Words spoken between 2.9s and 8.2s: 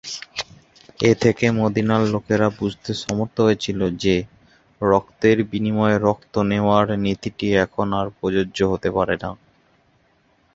সমর্থ হয়েছিল যে, রক্তের বিনিময়ে রক্ত নেওয়ার নীতিটি এখন আর